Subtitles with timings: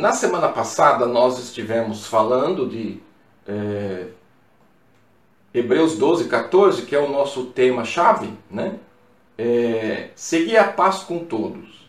[0.00, 3.00] na semana passada nós estivemos falando de
[3.46, 4.06] é,
[5.52, 8.78] Hebreus 12, 14, que é o nosso tema-chave, né?
[9.36, 11.88] É, seguir a paz com todos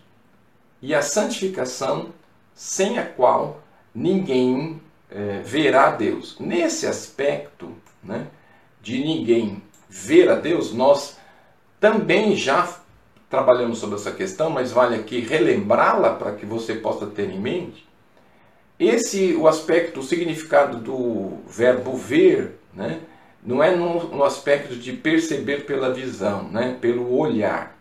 [0.82, 2.09] e a santificação,
[2.54, 3.62] sem a qual
[3.94, 6.38] ninguém é, verá a Deus.
[6.39, 7.73] Nesse aspecto
[8.04, 8.28] né,
[8.81, 11.17] de ninguém ver a Deus, nós
[11.80, 12.78] também já
[13.30, 17.91] trabalhamos sobre essa questão, mas vale aqui relembrá-la para que você possa ter em mente.
[18.81, 22.99] Esse, o aspecto, o significado do verbo ver, né,
[23.44, 27.77] não é no, no, aspecto de perceber pela visão, né, pelo olhar.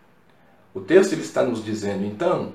[0.75, 2.53] O texto ele está nos dizendo, então,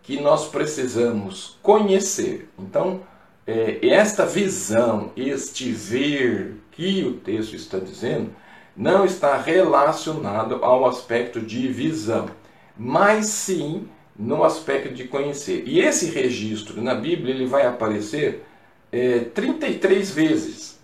[0.00, 2.48] que nós precisamos conhecer.
[2.56, 3.00] Então,
[3.44, 8.30] é, esta visão, este ver que o texto está dizendo,
[8.76, 12.30] não está relacionado ao aspecto de visão,
[12.76, 15.62] mas sim no aspecto de conhecer.
[15.64, 18.44] E esse registro na Bíblia ele vai aparecer
[18.90, 20.78] é, 33 vezes.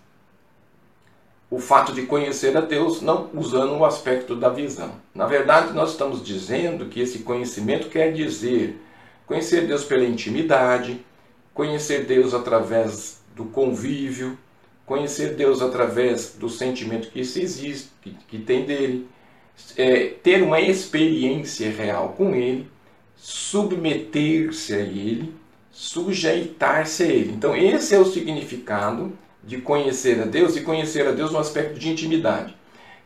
[1.50, 4.92] O fato de conhecer a Deus não usando o aspecto da visão.
[5.14, 8.80] Na verdade, nós estamos dizendo que esse conhecimento quer dizer
[9.26, 11.04] conhecer Deus pela intimidade,
[11.52, 14.38] conhecer Deus através do convívio,
[14.84, 19.08] conhecer Deus através do sentimento que se existe, que, que tem dele,
[19.76, 22.68] é, ter uma experiência real com ele,
[23.16, 25.34] submeter-se a ele,
[25.70, 27.32] sujeitar-se a ele.
[27.32, 29.12] Então, esse é o significado
[29.42, 32.56] de conhecer a Deus e conhecer a Deus no aspecto de intimidade.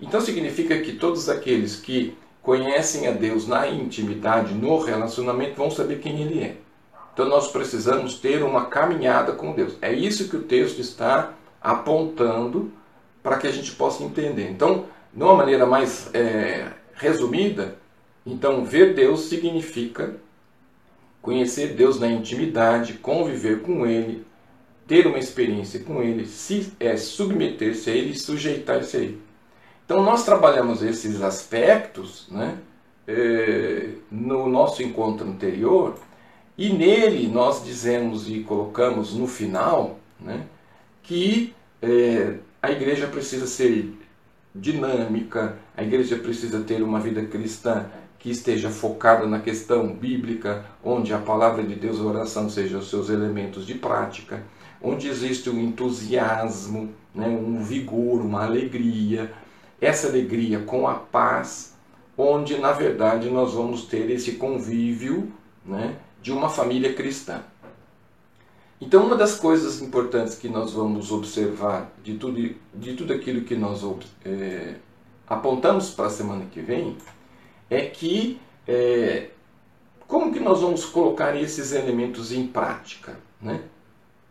[0.00, 5.98] Então, significa que todos aqueles que conhecem a Deus na intimidade, no relacionamento, vão saber
[5.98, 6.56] quem Ele é.
[7.12, 9.76] Então, nós precisamos ter uma caminhada com Deus.
[9.82, 12.70] É isso que o texto está apontando
[13.22, 14.48] para que a gente possa entender.
[14.50, 17.76] Então, de uma maneira mais é, resumida,
[18.28, 20.16] então ver Deus significa
[21.22, 24.24] conhecer Deus na intimidade, conviver com Ele,
[24.86, 29.20] ter uma experiência com Ele, se é, submeter-se a Ele sujeitar-se a Ele.
[29.84, 32.58] Então nós trabalhamos esses aspectos né,
[33.06, 35.98] é, no nosso encontro anterior
[36.56, 40.44] e nele nós dizemos e colocamos no final né,
[41.02, 43.94] que é, a igreja precisa ser
[44.54, 47.86] dinâmica, a igreja precisa ter uma vida cristã
[48.18, 52.90] que esteja focada na questão bíblica, onde a palavra de Deus, a oração, sejam os
[52.90, 54.42] seus elementos de prática,
[54.82, 59.32] onde existe um entusiasmo, né, um vigor, uma alegria,
[59.80, 61.74] essa alegria com a paz,
[62.16, 65.32] onde na verdade nós vamos ter esse convívio
[65.64, 67.42] né, de uma família cristã.
[68.80, 73.56] Então, uma das coisas importantes que nós vamos observar de tudo, de tudo aquilo que
[73.56, 73.84] nós
[74.24, 74.76] é,
[75.26, 76.96] apontamos para a semana que vem
[77.70, 79.28] é que é,
[80.06, 83.60] como que nós vamos colocar esses elementos em prática, né?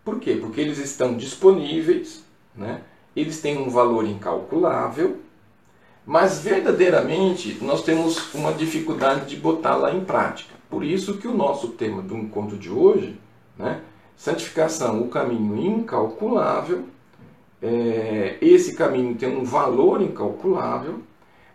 [0.04, 0.38] Por quê?
[0.40, 2.24] Porque eles estão disponíveis,
[2.56, 2.82] né?
[3.16, 5.18] eles têm um valor incalculável,
[6.06, 10.56] mas verdadeiramente nós temos uma dificuldade de botá-la em prática.
[10.70, 13.20] Por isso que o nosso tema do encontro de hoje,
[13.58, 13.82] né?
[14.16, 16.86] Santificação, o caminho incalculável.
[17.62, 21.02] É, esse caminho tem um valor incalculável,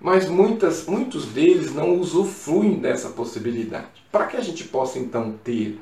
[0.03, 4.05] mas muitas, muitos deles não usufruem dessa possibilidade.
[4.11, 5.81] Para que a gente possa então ter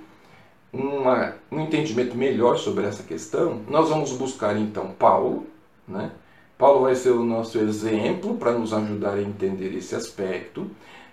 [0.71, 5.47] uma, um entendimento melhor sobre essa questão, nós vamos buscar então Paulo.
[5.89, 6.11] Né?
[6.59, 10.71] Paulo vai ser o nosso exemplo para nos ajudar a entender esse aspecto.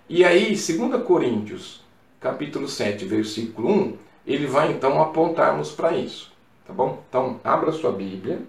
[0.10, 1.82] E aí, 2 Coríntios,
[2.20, 3.94] capítulo 7, versículo 1,
[4.28, 6.34] ele vai então apontarmos para isso,
[6.66, 7.02] tá bom?
[7.08, 8.42] Então, abra sua Bíblia,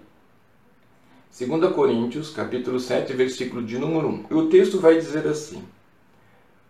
[1.31, 4.25] 2 Coríntios, capítulo 7, versículo de número 1.
[4.31, 5.63] E o texto vai dizer assim: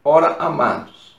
[0.03, 1.18] Ora, amados,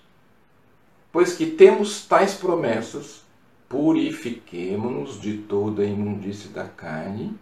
[1.11, 3.25] pois que temos tais promessas,
[3.69, 7.35] purifiquemo-nos de toda a imundície da carne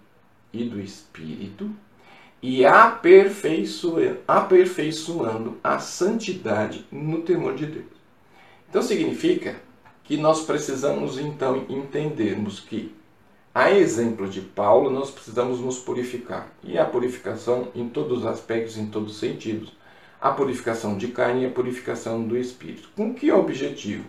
[0.53, 1.71] e do espírito,
[2.41, 7.99] e aperfeiçoando a santidade no temor de Deus.
[8.69, 9.57] Então significa
[10.05, 12.95] que nós precisamos então entendermos que,
[13.55, 16.53] a exemplo de Paulo, nós precisamos nos purificar.
[16.63, 19.73] E a purificação em todos os aspectos, em todos os sentidos.
[20.21, 22.91] A purificação de carne e a purificação do espírito.
[22.97, 24.05] Com que objetivo?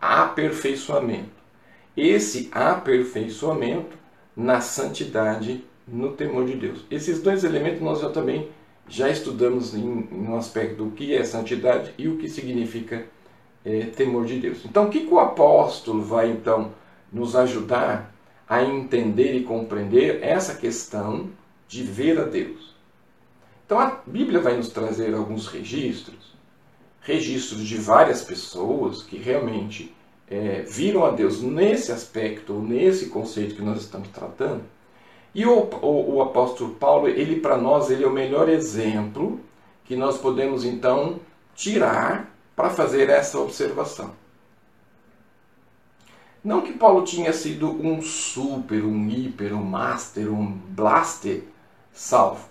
[0.00, 1.38] Aperfeiçoamento.
[1.96, 3.96] Esse aperfeiçoamento
[4.36, 6.84] na santidade, no temor de Deus.
[6.90, 8.48] Esses dois elementos nós já também
[8.88, 13.04] já estudamos em, em um aspecto do que é santidade e o que significa
[13.64, 14.64] é, temor de Deus.
[14.64, 16.72] Então, o que, que o apóstolo vai então
[17.12, 18.14] nos ajudar
[18.48, 21.30] a entender e compreender essa questão
[21.66, 22.74] de ver a Deus?
[23.66, 26.34] Então, a Bíblia vai nos trazer alguns registros,
[27.02, 29.94] registros de várias pessoas que realmente
[30.30, 34.62] é, viram a Deus nesse aspecto, nesse conceito que nós estamos tratando.
[35.34, 39.40] E o, o, o apóstolo Paulo, ele para nós, ele é o melhor exemplo
[39.84, 41.20] que nós podemos então
[41.54, 44.12] tirar para fazer essa observação.
[46.48, 51.42] Não que Paulo tinha sido um super, um hiper, um master, um blaster
[51.92, 52.48] salvo.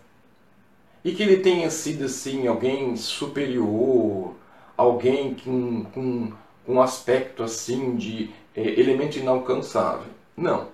[1.03, 4.35] E que ele tenha sido assim alguém superior,
[4.77, 6.31] alguém com, com
[6.67, 10.11] um aspecto assim de é, elemento inalcançável.
[10.37, 10.67] Não.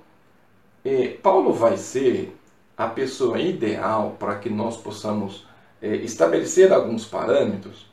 [0.84, 2.38] É, Paulo vai ser
[2.78, 5.48] a pessoa ideal para que nós possamos
[5.81, 7.86] é, estabelecer alguns parâmetros,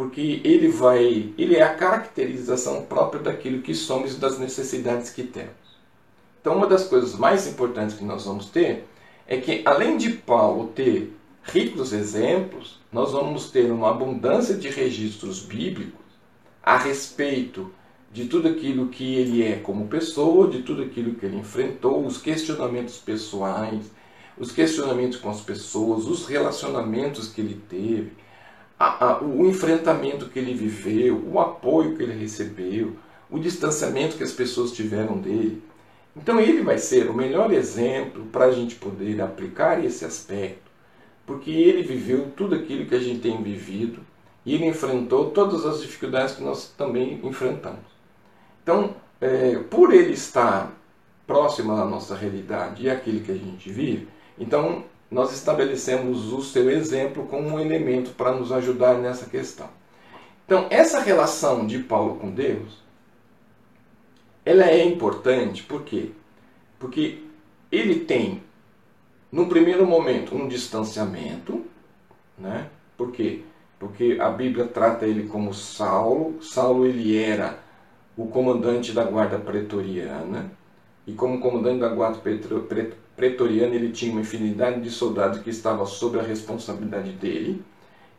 [0.00, 5.22] porque ele vai, ele é a caracterização própria daquilo que somos e das necessidades que
[5.22, 5.52] temos.
[6.40, 8.88] Então, uma das coisas mais importantes que nós vamos ter
[9.26, 15.40] é que, além de Paulo ter ricos exemplos, nós vamos ter uma abundância de registros
[15.42, 16.00] bíblicos
[16.62, 17.70] a respeito
[18.10, 22.16] de tudo aquilo que ele é como pessoa, de tudo aquilo que ele enfrentou, os
[22.16, 23.90] questionamentos pessoais,
[24.38, 28.12] os questionamentos com as pessoas, os relacionamentos que ele teve,
[28.80, 32.96] a, a, o enfrentamento que ele viveu, o apoio que ele recebeu,
[33.30, 35.62] o distanciamento que as pessoas tiveram dele.
[36.16, 40.70] Então ele vai ser o melhor exemplo para a gente poder aplicar esse aspecto,
[41.26, 44.00] porque ele viveu tudo aquilo que a gente tem vivido
[44.46, 47.84] e ele enfrentou todas as dificuldades que nós também enfrentamos.
[48.62, 50.72] Então, é, por ele estar
[51.26, 56.70] próximo à nossa realidade e àquilo que a gente vive, então nós estabelecemos o seu
[56.70, 59.68] exemplo como um elemento para nos ajudar nessa questão.
[60.46, 62.78] Então, essa relação de Paulo com Deus,
[64.44, 66.10] ela é importante, por quê?
[66.78, 67.24] Porque
[67.70, 68.42] ele tem,
[69.30, 71.64] no primeiro momento, um distanciamento,
[72.38, 72.68] né?
[72.96, 73.42] Por quê?
[73.78, 76.42] Porque a Bíblia trata ele como Saulo.
[76.42, 77.58] Saulo ele era
[78.16, 80.52] o comandante da guarda pretoriana,
[81.06, 82.18] e como comandante da guarda
[83.20, 87.62] pretoriana ele tinha uma infinidade de soldados que estavam sob a responsabilidade dele,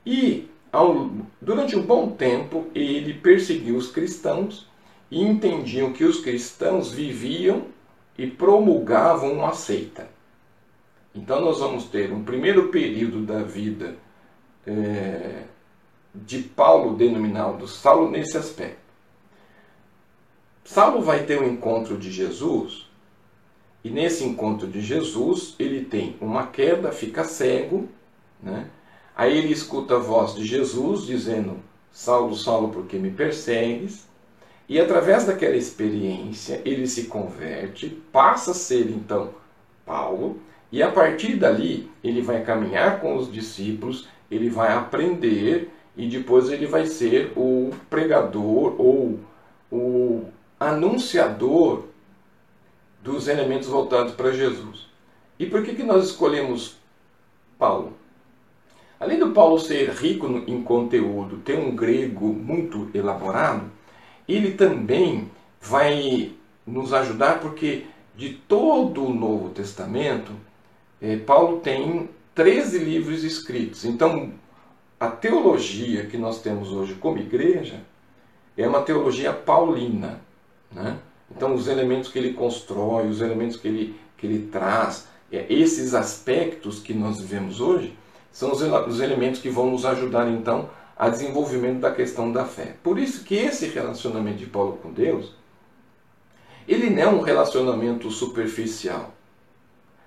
[0.05, 1.09] e ao,
[1.41, 4.69] durante um bom tempo ele perseguiu os cristãos
[5.09, 7.63] e entendiam que os cristãos viviam
[8.15, 10.07] e promulgavam uma seita.
[11.15, 13.95] Então nós vamos ter um primeiro período da vida
[14.67, 15.45] é,
[16.13, 18.77] de Paulo denominado Saulo nesse aspecto.
[20.63, 22.90] Saulo vai ter um encontro de Jesus,
[23.83, 27.87] e nesse encontro de Jesus ele tem uma queda, fica cego,
[28.41, 28.67] né?
[29.15, 31.57] aí ele escuta a voz de Jesus dizendo:
[31.91, 34.07] Saulo, Saulo, por que me persegues?
[34.69, 39.31] E através daquela experiência ele se converte, passa a ser então
[39.85, 40.39] Paulo,
[40.71, 46.49] e a partir dali ele vai caminhar com os discípulos, ele vai aprender e depois
[46.49, 49.19] ele vai ser o pregador ou
[49.69, 50.23] o
[50.59, 51.83] anunciador
[53.01, 54.87] dos elementos voltados para Jesus.
[55.39, 56.77] E por que, que nós escolhemos
[57.57, 57.93] Paulo?
[58.99, 63.71] Além do Paulo ser rico em conteúdo, ter um grego muito elaborado,
[64.27, 66.33] ele também vai
[66.65, 70.31] nos ajudar porque de todo o Novo Testamento,
[71.01, 73.83] eh, Paulo tem 13 livros escritos.
[73.85, 74.33] Então,
[74.99, 77.81] a teologia que nós temos hoje como igreja
[78.55, 80.21] é uma teologia paulina.
[80.71, 80.99] Né?
[81.35, 85.93] Então, os elementos que ele constrói, os elementos que ele, que ele traz, é, esses
[85.93, 87.97] aspectos que nós vivemos hoje,
[88.31, 92.75] são os, os elementos que vão nos ajudar, então, a desenvolvimento da questão da fé.
[92.83, 95.33] Por isso que esse relacionamento de Paulo com Deus,
[96.67, 99.13] ele não é um relacionamento superficial,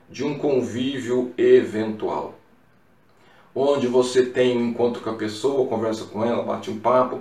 [0.09, 2.35] de um convívio eventual,
[3.54, 7.21] onde você tem um encontro com a pessoa, conversa com ela, bate um papo,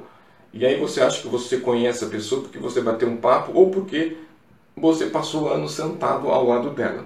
[0.53, 3.71] e aí você acha que você conhece a pessoa porque você bateu um papo ou
[3.71, 4.17] porque
[4.77, 7.03] você passou anos sentado ao lado dela.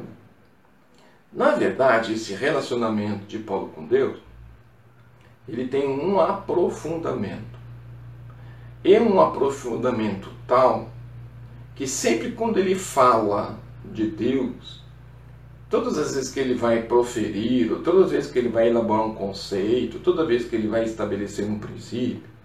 [1.32, 4.18] Na verdade, esse relacionamento de Paulo com Deus,
[5.48, 7.58] ele tem um aprofundamento.
[8.84, 10.90] É um aprofundamento tal
[11.76, 14.82] que sempre quando ele fala de Deus,
[15.70, 19.06] todas as vezes que ele vai proferir, ou todas as vezes que ele vai elaborar
[19.06, 22.37] um conceito, toda vez que ele vai estabelecer um princípio,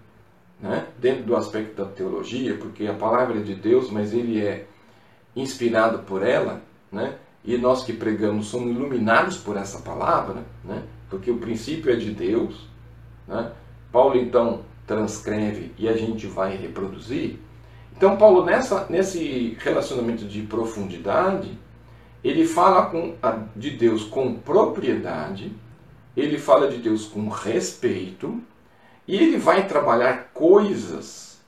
[0.63, 0.87] né?
[0.97, 4.65] dentro do aspecto da teologia, porque a palavra é de Deus, mas ele é
[5.35, 7.15] inspirado por ela, né?
[7.43, 10.83] e nós que pregamos somos iluminados por essa palavra, né?
[11.09, 12.65] porque o princípio é de Deus.
[13.27, 13.51] Né?
[13.91, 17.37] Paulo então transcreve e a gente vai reproduzir.
[17.95, 21.57] Então, Paulo, nessa, nesse relacionamento de profundidade,
[22.23, 23.15] ele fala com
[23.55, 25.51] de Deus com propriedade,
[26.15, 28.41] ele fala de Deus com respeito,
[29.07, 31.41] e ele vai trabalhar coisas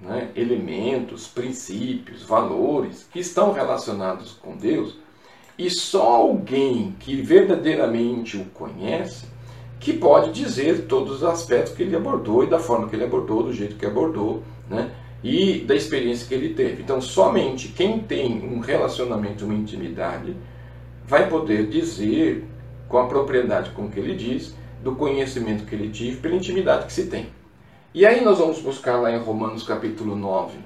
[0.00, 4.96] né, elementos, princípios, valores que estão relacionados com Deus,
[5.58, 9.26] e só alguém que verdadeiramente o conhece
[9.78, 13.42] que pode dizer todos os aspectos que ele abordou e da forma que ele abordou,
[13.42, 14.90] do jeito que abordou, né?
[15.22, 16.82] E da experiência que ele teve.
[16.82, 20.34] Então, somente quem tem um relacionamento, uma intimidade,
[21.06, 22.44] vai poder dizer
[22.88, 26.92] com a propriedade com que ele diz, do conhecimento que ele tive, pela intimidade que
[26.92, 27.30] se tem.
[27.92, 30.58] E aí nós vamos buscar lá em Romanos capítulo 9,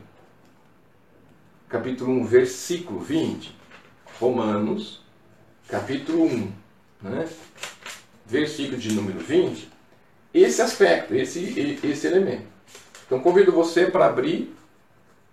[1.69, 3.65] capítulo 1, versículo 20.
[4.21, 5.03] Romanos,
[5.69, 6.53] capítulo 1,
[7.03, 7.29] né?
[8.27, 9.69] versículo de número 20,
[10.33, 12.47] esse aspecto, esse, esse elemento.
[13.07, 14.55] Então convido você para abrir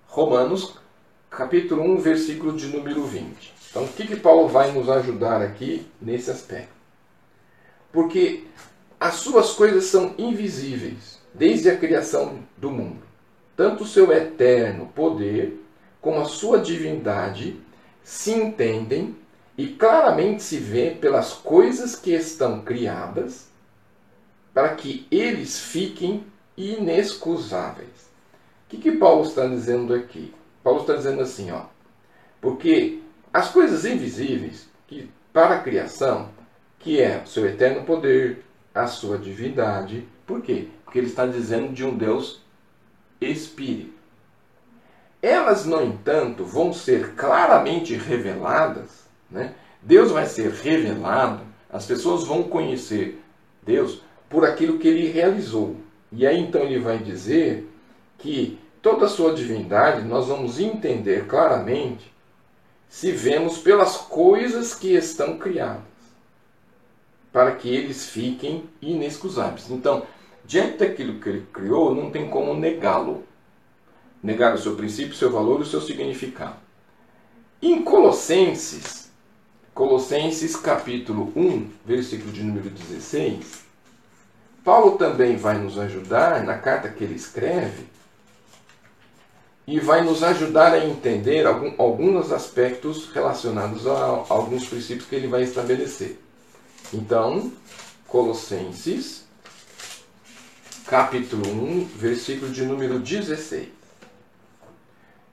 [0.07, 0.77] Romanos,
[1.29, 3.53] capítulo 1, versículo de número 20.
[3.69, 6.73] Então o que, que Paulo vai nos ajudar aqui nesse aspecto?
[7.91, 8.45] Porque
[9.01, 13.01] as suas coisas são invisíveis desde a criação do mundo.
[13.57, 15.59] Tanto o seu eterno poder
[15.99, 17.59] como a sua divindade
[18.03, 19.15] se entendem
[19.57, 23.47] e claramente se vê pelas coisas que estão criadas,
[24.53, 26.23] para que eles fiquem
[26.55, 28.11] inexcusáveis.
[28.67, 30.31] O que, que Paulo está dizendo aqui?
[30.63, 31.63] Paulo está dizendo assim, ó,
[32.39, 32.99] porque
[33.33, 36.29] as coisas invisíveis que para a criação,
[36.77, 40.67] que é o seu eterno poder, a sua divindade, por quê?
[40.83, 42.41] Porque ele está dizendo de um Deus
[43.19, 43.99] espírito.
[45.21, 49.01] Elas, no entanto, vão ser claramente reveladas
[49.31, 49.53] né?
[49.81, 53.23] Deus vai ser revelado, as pessoas vão conhecer
[53.63, 55.77] Deus por aquilo que ele realizou.
[56.11, 57.67] E aí então ele vai dizer
[58.17, 62.11] que toda a sua divindade nós vamos entender claramente
[62.89, 65.83] se vemos pelas coisas que estão criadas,
[67.31, 69.69] para que eles fiquem inexcusáveis.
[69.69, 70.05] Então,
[70.45, 73.23] diante daquilo que ele criou, não tem como negá-lo.
[74.21, 76.57] Negar o seu princípio, o seu valor e o seu significado.
[77.61, 79.09] Em Colossenses,
[79.73, 83.63] Colossenses capítulo 1, versículo de número 16,
[84.63, 87.85] Paulo também vai nos ajudar na carta que ele escreve
[89.65, 95.15] e vai nos ajudar a entender algum, alguns aspectos relacionados a, a alguns princípios que
[95.15, 96.19] ele vai estabelecer.
[96.93, 97.51] Então,
[98.07, 99.25] Colossenses,
[100.85, 103.69] capítulo 1, versículo de número 16.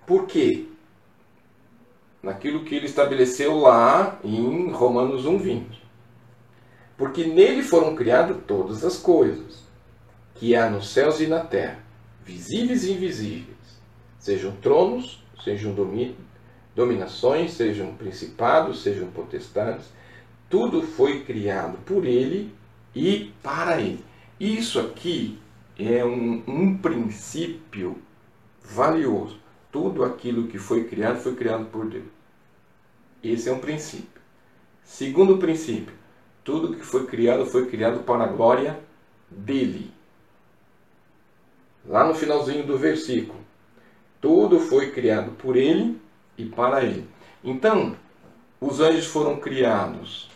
[0.06, 0.68] Por quê?
[2.22, 5.82] naquilo que ele estabeleceu lá em Romanos 1:20.
[6.96, 9.62] Porque nele foram criadas todas as coisas
[10.34, 11.78] que há nos céus e na terra,
[12.24, 13.56] visíveis e invisíveis,
[14.18, 15.74] sejam tronos, sejam
[16.74, 19.86] dominações, sejam principados, sejam potestades,
[20.48, 22.52] tudo foi criado por ele
[22.94, 24.04] e para ele.
[24.40, 25.38] Isso aqui
[25.78, 27.98] é um, um princípio
[28.62, 29.38] valioso.
[29.70, 32.06] Tudo aquilo que foi criado foi criado por Deus.
[33.22, 34.20] Esse é um princípio.
[34.82, 35.94] Segundo princípio,
[36.42, 38.80] tudo que foi criado foi criado para a glória
[39.30, 39.92] dele.
[41.84, 43.38] Lá no finalzinho do versículo,
[44.20, 46.00] tudo foi criado por ele
[46.38, 47.06] e para ele.
[47.44, 47.96] Então,
[48.60, 50.28] os anjos foram criados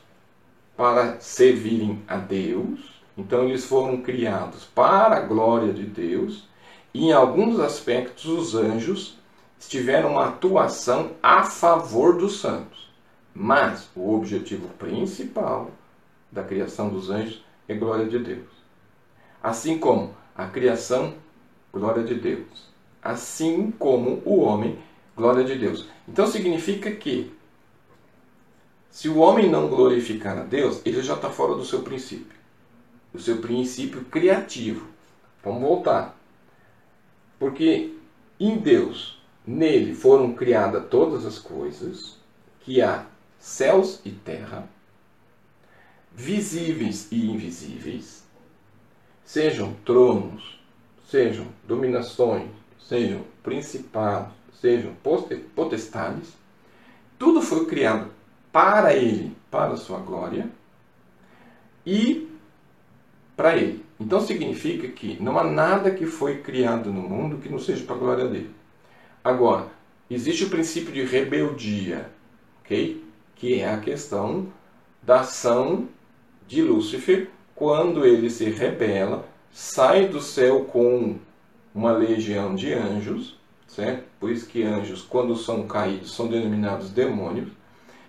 [0.83, 3.01] para servirem a Deus.
[3.17, 6.49] Então, eles foram criados para a glória de Deus.
[6.93, 9.17] E em alguns aspectos, os anjos
[9.61, 12.91] tiveram uma atuação a favor dos santos.
[13.33, 15.71] Mas o objetivo principal
[16.33, 18.51] da criação dos anjos é glória de Deus.
[19.41, 21.15] Assim como a criação,
[21.73, 22.73] glória de Deus.
[23.01, 24.81] Assim como o homem,
[25.17, 25.87] glória de Deus.
[26.09, 27.33] Então significa que
[28.93, 32.37] se o homem não glorificar a Deus, ele já está fora do seu princípio.
[33.15, 34.87] O seu princípio criativo.
[35.43, 36.15] Vamos voltar.
[37.39, 37.95] Porque
[38.39, 42.19] em Deus Nele foram criadas todas as coisas,
[42.61, 43.07] que há
[43.41, 44.69] céus e terra,
[46.13, 48.23] visíveis e invisíveis,
[49.25, 50.61] sejam tronos,
[51.09, 54.95] sejam dominações, sejam principados, sejam
[55.57, 56.35] potestades,
[57.19, 58.09] tudo foi criado
[58.53, 60.49] para ele, para a sua glória
[61.85, 62.29] e
[63.37, 63.85] para ele.
[63.99, 67.97] Então significa que não há nada que foi criado no mundo que não seja para
[67.97, 68.51] a glória dele.
[69.25, 69.69] Agora,
[70.11, 72.11] existe o princípio de rebeldia,
[72.61, 73.03] ok?
[73.35, 74.49] Que é a questão
[75.03, 75.89] da ação
[76.47, 81.17] de Lúcifer quando ele se rebela, sai do céu com
[81.75, 84.05] uma legião de anjos, certo?
[84.19, 87.49] Por isso que anjos, quando são caídos, são denominados demônios.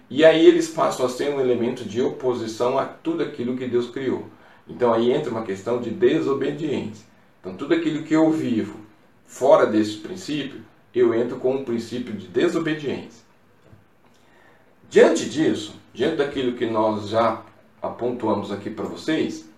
[0.10, 3.90] E aí eles passam a ser um elemento de oposição a tudo aquilo que Deus
[3.90, 4.28] criou.
[4.68, 7.06] Então aí entra uma questão de desobediência.
[7.40, 8.80] Então tudo aquilo que eu vivo
[9.26, 10.62] fora desse princípio,
[10.94, 13.24] eu entro com um princípio de desobediência.
[14.90, 17.42] Diante disso, diante daquilo que nós já
[17.82, 19.50] apontamos aqui para vocês,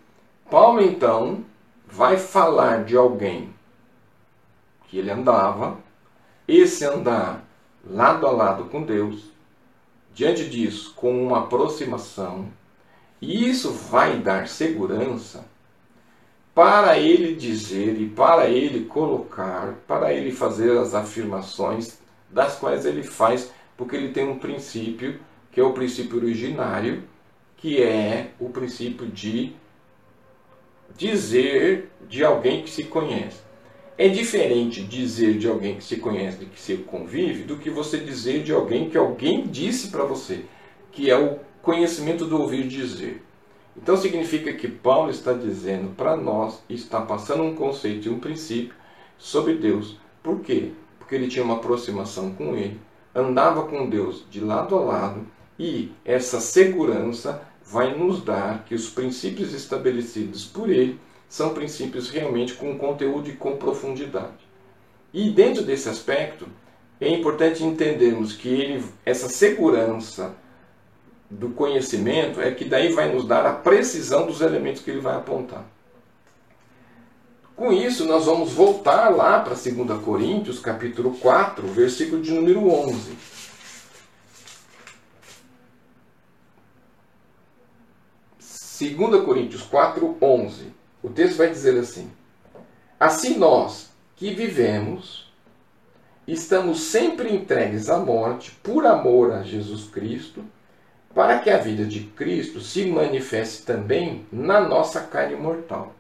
[0.49, 1.43] Paulo então
[1.85, 3.53] vai falar de alguém
[4.87, 5.77] que ele andava,
[6.47, 7.45] esse andar
[7.85, 9.31] lado a lado com Deus,
[10.15, 12.47] diante disso, com uma aproximação,
[13.21, 15.45] e isso vai dar segurança
[16.53, 23.03] para ele dizer e para ele colocar, para ele fazer as afirmações das quais ele
[23.03, 25.19] faz, porque ele tem um princípio,
[25.51, 27.03] que é o princípio originário,
[27.57, 29.53] que é o princípio de
[30.95, 33.44] dizer de alguém que se conhece.
[33.97, 37.97] É diferente dizer de alguém que se conhece, de que se convive, do que você
[37.97, 40.43] dizer de alguém que alguém disse para você,
[40.91, 43.23] que é o conhecimento do ouvir dizer.
[43.77, 48.75] Então significa que Paulo está dizendo para nós, está passando um conceito e um princípio
[49.17, 49.97] sobre Deus.
[50.21, 50.71] Por quê?
[50.99, 52.77] Porque ele tinha uma aproximação com ele,
[53.13, 55.25] andava com Deus de lado a lado
[55.57, 60.99] e essa segurança vai nos dar que os princípios estabelecidos por ele
[61.35, 64.47] são princípios realmente com conteúdo e com profundidade.
[65.13, 66.47] E dentro desse aspecto,
[66.99, 70.33] é importante entendermos que ele, essa segurança
[71.29, 75.17] do conhecimento é que daí vai nos dar a precisão dos elementos que ele vai
[75.17, 75.65] apontar.
[77.53, 83.17] Com isso, nós vamos voltar lá para 2 Coríntios, capítulo 4, versículo de número 11.
[88.39, 90.84] Segunda Coríntios 4, 11.
[91.05, 92.09] O texto vai dizer assim:
[92.99, 95.31] Assim nós que vivemos,
[96.27, 100.43] estamos sempre entregues à morte por amor a Jesus Cristo,
[101.13, 105.93] para que a vida de Cristo se manifeste também na nossa carne mortal.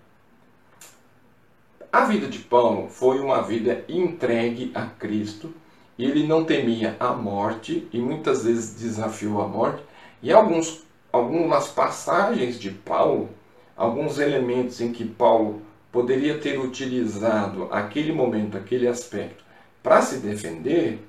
[1.93, 5.53] A vida de Paulo foi uma vida entregue a Cristo,
[5.99, 9.83] ele não temia a morte e muitas vezes desafiou a morte,
[10.23, 13.29] e alguns, algumas passagens de Paulo
[13.75, 15.61] alguns elementos em que Paulo
[15.91, 19.43] poderia ter utilizado aquele momento, aquele aspecto,
[19.81, 20.99] para se defender,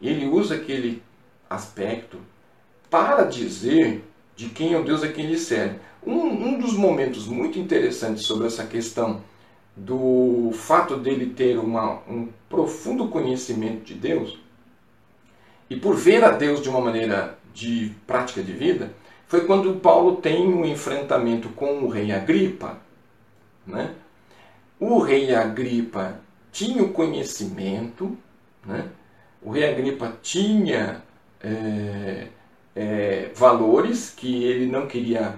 [0.00, 1.02] ele usa aquele
[1.48, 2.18] aspecto
[2.90, 5.78] para dizer de quem é o Deus a quem ele serve.
[6.04, 9.22] Um, um dos momentos muito interessantes sobre essa questão
[9.74, 14.38] do fato dele ter uma, um profundo conhecimento de Deus
[15.68, 18.92] e por ver a Deus de uma maneira de prática de vida,
[19.26, 22.78] foi quando Paulo tem um enfrentamento com o rei Agripa.
[23.66, 23.94] Né?
[24.78, 26.20] O rei Agripa
[26.52, 28.16] tinha o conhecimento,
[28.64, 28.88] né?
[29.42, 31.02] o rei Agripa tinha
[31.40, 32.28] é,
[32.74, 35.34] é, valores que ele não queria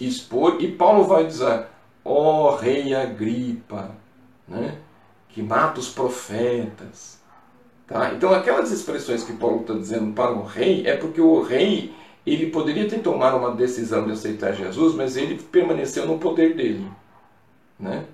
[0.00, 1.66] expor, e Paulo vai dizer:
[2.04, 3.90] Ó oh, rei Agripa,
[4.48, 4.78] né?
[5.28, 7.20] que mata os profetas.
[7.86, 8.12] Tá?
[8.14, 11.94] Então, aquelas expressões que Paulo está dizendo para o rei é porque o rei
[12.26, 16.86] ele poderia ter tomado uma decisão de aceitar Jesus, mas ele permaneceu no poder dele.
[17.78, 18.04] Né?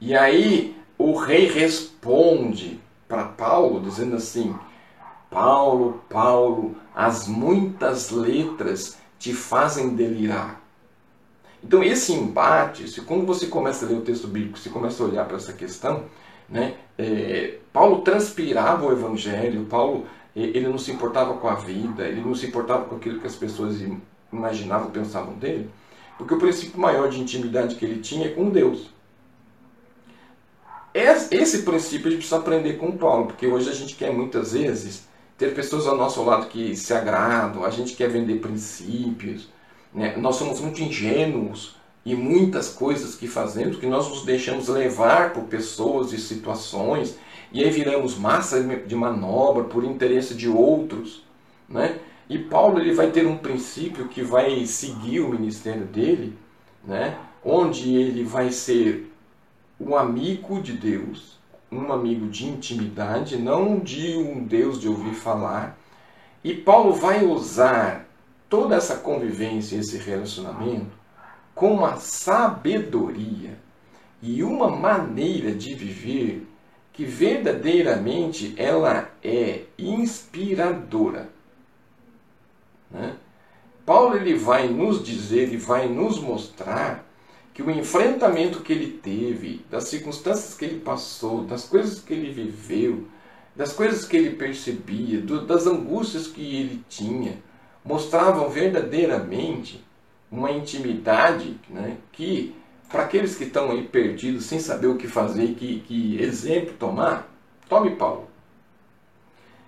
[0.00, 4.54] E aí o rei responde para Paulo, dizendo assim:
[5.30, 10.62] Paulo, Paulo, as muitas letras te fazem delirar.
[11.62, 15.06] Então, esse embate, se quando você começa a ler o texto bíblico, você começa a
[15.06, 16.04] olhar para essa questão,
[16.46, 22.20] né, é, Paulo transpirava o evangelho, Paulo ele não se importava com a vida, ele
[22.20, 23.76] não se importava com aquilo que as pessoas
[24.32, 25.70] imaginavam, pensavam dele,
[26.18, 28.90] porque o princípio maior de intimidade que ele tinha é com Deus.
[30.94, 35.08] Esse princípio a gente precisa aprender com Paulo, porque hoje a gente quer muitas vezes
[35.36, 39.48] ter pessoas ao nosso lado que se agradam, a gente quer vender princípios,
[39.92, 40.16] né?
[40.16, 45.44] nós somos muito ingênuos e muitas coisas que fazemos que nós nos deixamos levar por
[45.44, 47.16] pessoas e situações
[47.54, 51.24] e aí viramos massa de manobra por interesse de outros,
[51.68, 52.00] né?
[52.28, 56.36] E Paulo ele vai ter um princípio que vai seguir o ministério dele,
[56.84, 57.16] né?
[57.44, 59.08] Onde ele vai ser
[59.78, 61.38] um amigo de Deus,
[61.70, 65.78] um amigo de intimidade, não de um Deus de ouvir falar.
[66.42, 68.08] E Paulo vai usar
[68.48, 70.98] toda essa convivência, esse relacionamento,
[71.54, 73.56] com uma sabedoria
[74.20, 76.48] e uma maneira de viver
[76.94, 81.28] que verdadeiramente ela é inspiradora.
[82.90, 83.16] Né?
[83.84, 87.04] Paulo ele vai nos dizer e vai nos mostrar
[87.52, 92.32] que o enfrentamento que ele teve, das circunstâncias que ele passou, das coisas que ele
[92.32, 93.06] viveu,
[93.56, 97.38] das coisas que ele percebia, do, das angústias que ele tinha,
[97.84, 99.84] mostravam verdadeiramente
[100.30, 102.54] uma intimidade né, que
[102.88, 107.28] para aqueles que estão aí perdidos, sem saber o que fazer, que, que exemplo tomar,
[107.68, 108.28] tome Paulo.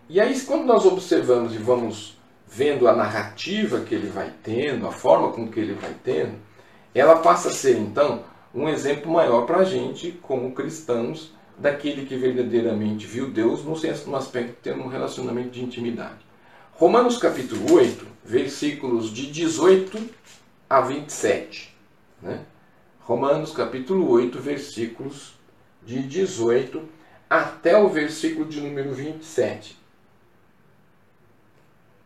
[0.09, 4.93] E aí, quando nós observamos e vamos vendo a narrativa que ele vai tendo, a
[4.93, 6.37] forma com que ele vai tendo,
[6.95, 8.23] ela passa a ser então
[8.55, 14.49] um exemplo maior para a gente, como cristãos, daquele que verdadeiramente viu Deus no, aspecto
[14.49, 16.25] de ter um relacionamento de intimidade.
[16.73, 20.09] Romanos capítulo 8, versículos de 18
[20.69, 21.75] a 27.
[22.23, 22.41] Né?
[23.07, 25.39] Romanos capítulo 8, versículos
[25.85, 26.83] de 18
[27.31, 29.79] até o versículo de número 27.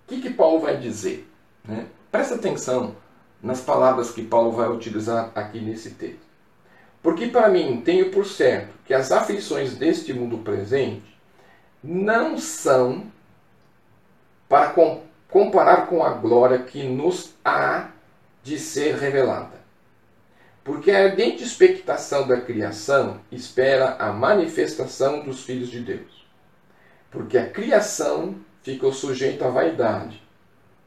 [0.05, 1.27] O que, que Paulo vai dizer?
[1.65, 1.87] Né?
[2.13, 2.97] Presta atenção
[3.43, 6.21] nas palavras que Paulo vai utilizar aqui nesse texto.
[7.03, 11.19] Porque para mim tenho por certo que as aflições deste mundo presente
[11.83, 13.11] não são
[14.47, 14.75] para
[15.31, 17.89] comparar com a glória que nos há
[18.43, 19.60] de ser revelada.
[20.63, 26.27] Porque a ardente expectação da criação espera a manifestação dos filhos de Deus.
[27.11, 30.23] Porque a criação ficou sujeita à vaidade,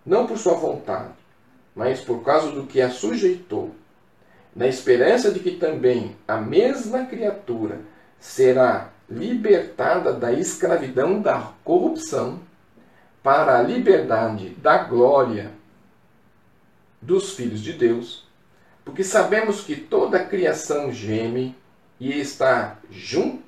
[0.06, 1.14] não por sua vontade,
[1.76, 3.76] mas por causa do que a sujeitou
[4.56, 7.82] na esperança de que também a mesma criatura
[8.20, 12.40] será libertada da escravidão da corrupção
[13.22, 15.52] para a liberdade da glória
[17.02, 18.23] dos filhos de Deus,
[18.84, 21.56] porque sabemos que toda a criação geme
[22.00, 23.40] e está jun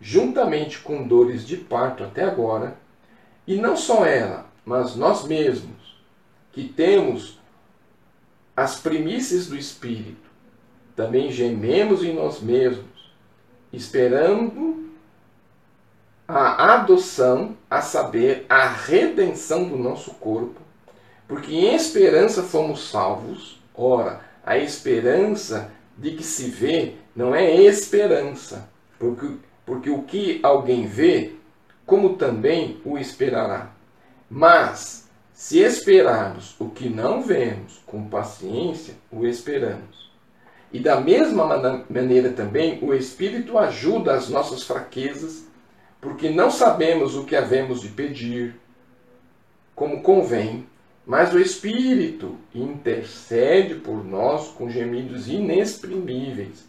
[0.00, 2.76] juntamente com dores de parto até agora,
[3.46, 5.98] e não só ela, mas nós mesmos,
[6.52, 7.40] que temos
[8.56, 10.28] as primícias do Espírito,
[10.94, 13.12] também gememos em nós mesmos,
[13.72, 14.88] esperando
[16.26, 20.60] a adoção, a saber, a redenção do nosso corpo,
[21.26, 23.58] porque em esperança fomos salvos.
[23.74, 28.66] Ora, a esperança de que se vê não é esperança,
[28.98, 29.28] porque,
[29.66, 31.34] porque o que alguém vê,
[31.84, 33.72] como também o esperará.
[34.30, 40.10] Mas, se esperarmos o que não vemos, com paciência o esperamos.
[40.72, 45.46] E da mesma maneira também, o Espírito ajuda as nossas fraquezas,
[46.00, 48.58] porque não sabemos o que havemos de pedir,
[49.74, 50.66] como convém,
[51.08, 56.68] mas o Espírito intercede por nós com gemidos inexprimíveis.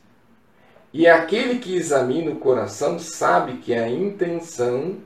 [0.94, 5.00] E aquele que examina o coração sabe que é a intenção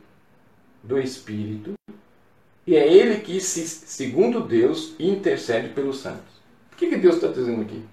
[0.83, 1.73] do Espírito,
[2.67, 6.35] e é ele que, segundo Deus, intercede pelos santos.
[6.71, 7.83] O que, que Deus está dizendo aqui?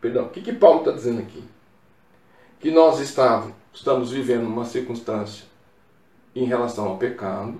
[0.00, 1.42] Perdão, o que, que Paulo está dizendo aqui?
[2.60, 5.44] Que nós estávamos, estamos vivendo uma circunstância
[6.36, 7.58] em relação ao pecado,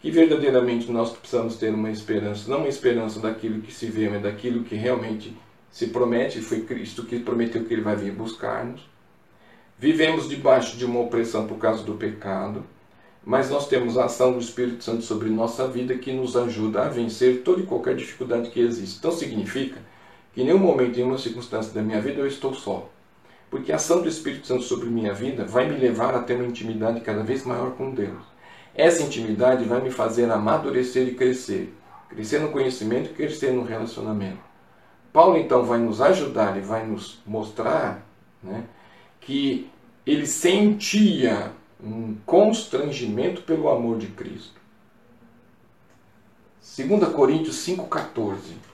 [0.00, 4.22] que verdadeiramente nós precisamos ter uma esperança, não uma esperança daquilo que se vê, mas
[4.22, 5.36] daquilo que realmente
[5.70, 8.88] se promete, foi Cristo que prometeu que Ele vai vir buscar-nos.
[9.78, 12.64] Vivemos debaixo de uma opressão por causa do pecado,
[13.24, 16.88] mas nós temos a ação do Espírito Santo sobre nossa vida que nos ajuda a
[16.88, 18.98] vencer toda e qualquer dificuldade que existe.
[18.98, 19.78] Então significa
[20.32, 22.90] que em nenhum momento, em nenhuma circunstância da minha vida eu estou só.
[23.50, 26.46] Porque a ação do Espírito Santo sobre minha vida vai me levar a ter uma
[26.46, 28.30] intimidade cada vez maior com Deus.
[28.74, 31.74] Essa intimidade vai me fazer amadurecer e crescer.
[32.08, 34.38] Crescer no conhecimento e crescer no relacionamento.
[35.12, 38.06] Paulo então vai nos ajudar e vai nos mostrar
[38.42, 38.64] né,
[39.20, 39.68] que
[40.06, 41.52] ele sentia
[41.82, 44.60] um constrangimento pelo amor de Cristo.
[46.76, 48.70] 2 Coríntios 5,14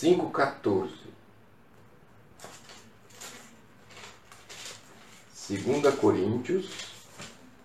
[0.00, 0.99] 5,14.
[5.50, 6.70] Segunda Coríntios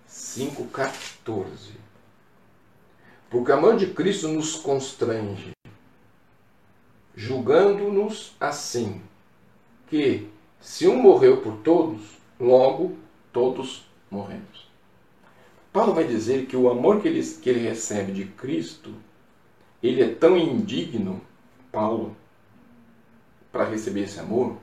[0.10, 1.46] 5,14.
[3.30, 5.52] Porque o amor de Cristo nos constrange,
[7.16, 9.04] julgando-nos assim,
[9.88, 10.28] que
[10.60, 12.02] se um morreu por todos,
[12.40, 12.98] logo
[13.32, 14.68] todos morremos.
[15.72, 18.96] Paulo vai dizer que o amor que ele, que ele recebe de Cristo,
[19.84, 21.22] ele é tão indigno,
[21.72, 22.18] Paulo,
[23.52, 24.58] para receber esse amor,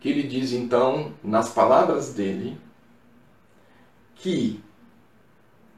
[0.00, 2.58] que ele diz então, nas palavras dele,
[4.14, 4.60] que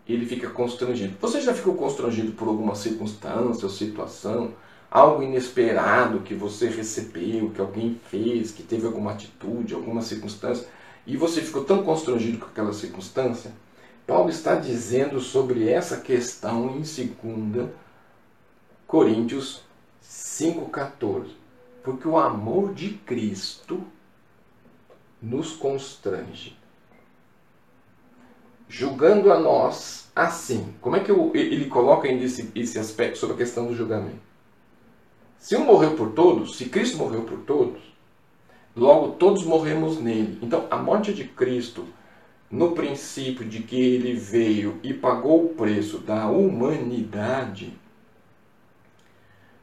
[0.07, 1.17] ele fica constrangido.
[1.21, 4.55] Você já ficou constrangido por alguma circunstância ou situação,
[4.91, 10.67] algo inesperado que você recebeu, que alguém fez, que teve alguma atitude, alguma circunstância,
[11.07, 13.53] e você ficou tão constrangido com aquela circunstância?
[14.07, 17.71] Paulo está dizendo sobre essa questão em 2
[18.87, 19.63] Coríntios
[20.03, 21.29] 5,14.
[21.83, 23.83] Porque o amor de Cristo
[25.23, 26.57] nos constrange.
[28.69, 30.75] Julgando a nós assim.
[30.81, 34.31] Como é que ele coloca ainda esse, esse aspecto sobre a questão do julgamento?
[35.39, 37.81] Se um morreu por todos, se Cristo morreu por todos,
[38.77, 40.39] logo todos morremos nele.
[40.43, 41.87] Então, a morte de Cristo,
[42.51, 47.73] no princípio de que ele veio e pagou o preço da humanidade,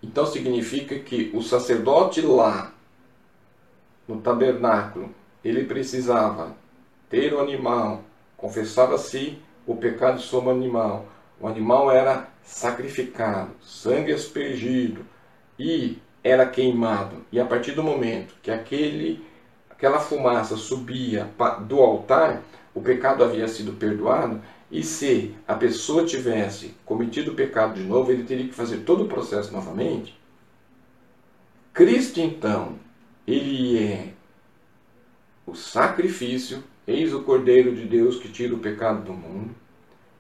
[0.01, 2.73] então significa que o sacerdote lá,
[4.07, 5.13] no tabernáculo,
[5.47, 6.55] ele precisava
[7.09, 8.03] ter o animal,
[8.35, 11.05] confessava-se o pecado sobre o animal.
[11.39, 15.05] O animal era sacrificado, sangue aspergido
[15.59, 17.25] e era queimado.
[17.31, 19.23] E a partir do momento que aquele,
[19.69, 21.29] aquela fumaça subia
[21.67, 22.41] do altar,
[22.73, 24.41] o pecado havia sido perdoado.
[24.69, 29.05] E se a pessoa tivesse cometido o pecado de novo, ele teria que fazer todo
[29.05, 30.17] o processo novamente.
[31.73, 32.75] Cristo, então,
[33.25, 34.16] ele é
[35.47, 39.55] o sacrifício, eis o Cordeiro de Deus que tira o pecado do mundo.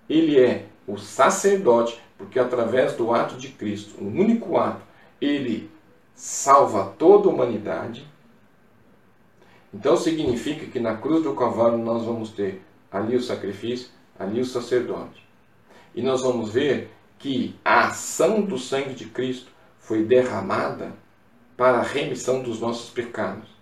[0.09, 4.81] Ele é o sacerdote, porque através do ato de Cristo, um único ato,
[5.19, 5.69] ele
[6.15, 8.07] salva toda a humanidade.
[9.73, 14.45] Então significa que na cruz do Calvário nós vamos ter ali o sacrifício, ali o
[14.45, 15.27] sacerdote.
[15.93, 20.93] E nós vamos ver que a ação do sangue de Cristo foi derramada
[21.57, 23.56] para a remissão dos nossos pecados.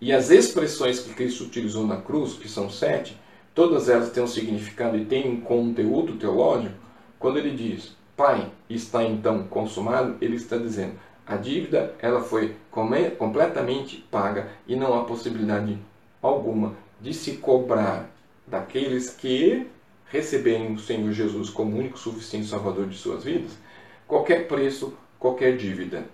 [0.00, 3.20] E as expressões que Cristo utilizou na cruz, que são sete,
[3.54, 6.74] todas elas têm um significado e têm um conteúdo teológico.
[7.18, 10.94] Quando ele diz, Pai, está então consumado, ele está dizendo,
[11.26, 15.78] a dívida ela foi completamente paga e não há possibilidade
[16.22, 18.10] alguma de se cobrar
[18.46, 19.66] daqueles que
[20.06, 23.52] receberem o Senhor Jesus como único suficiente salvador de suas vidas,
[24.06, 26.04] qualquer preço, qualquer dívida.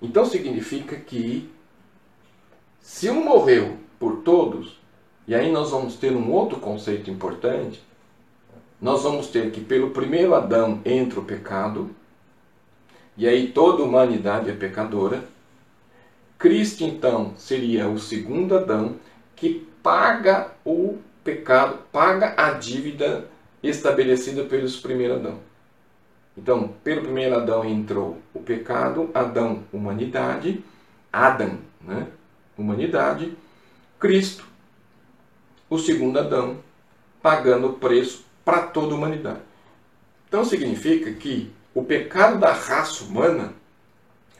[0.00, 1.50] Então significa que
[2.84, 4.78] se um morreu por todos,
[5.26, 7.82] e aí nós vamos ter um outro conceito importante,
[8.78, 11.88] nós vamos ter que pelo primeiro Adão entra o pecado,
[13.16, 15.24] e aí toda a humanidade é pecadora.
[16.38, 18.96] Cristo então seria o segundo Adão
[19.34, 23.24] que paga o pecado, paga a dívida
[23.62, 25.38] estabelecida pelos primeiro Adão.
[26.36, 30.62] Então, pelo primeiro Adão entrou o pecado, Adão, humanidade,
[31.10, 32.08] Adam, né?
[32.56, 33.36] Humanidade,
[33.98, 34.44] Cristo,
[35.68, 36.58] o segundo Adão,
[37.22, 39.40] pagando o preço para toda a humanidade.
[40.28, 43.54] Então significa que o pecado da raça humana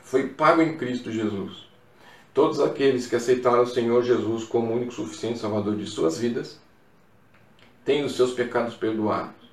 [0.03, 1.67] foi pago em Cristo Jesus.
[2.33, 6.61] Todos aqueles que aceitaram o Senhor Jesus como único suficiente Salvador de suas vidas
[7.85, 9.45] têm os seus pecados perdoados.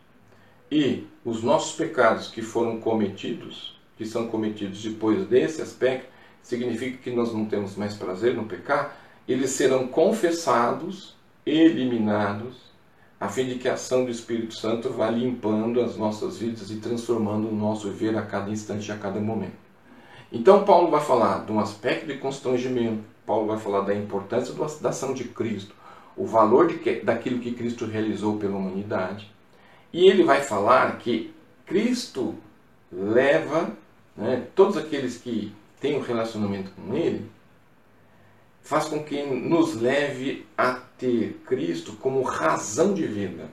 [0.72, 6.10] E os nossos pecados que foram cometidos, que são cometidos depois desse aspecto,
[6.42, 8.96] significa que nós não temos mais prazer no pecar,
[9.28, 12.72] eles serão confessados, eliminados,
[13.20, 16.78] a fim de que a ação do Espírito Santo vá limpando as nossas vidas e
[16.78, 19.62] transformando o nosso viver a cada instante a cada momento.
[20.32, 24.90] Então, Paulo vai falar de um aspecto de constrangimento, Paulo vai falar da importância da
[24.90, 25.76] ação de Cristo,
[26.18, 29.32] o valor de daquilo que Cristo realizou pela humanidade.
[29.94, 31.34] E ele vai falar que
[31.66, 32.36] Cristo
[32.92, 33.72] leva
[34.16, 37.30] né, todos aqueles que tem um relacionamento com Ele,
[38.62, 43.50] faz com que nos leve a ter Cristo como razão de vida.